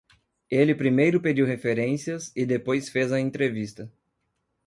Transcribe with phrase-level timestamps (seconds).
[0.49, 3.87] Ele primeiro pediu referências e depois fez a entrevista.